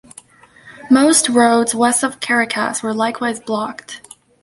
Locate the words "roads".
1.29-1.75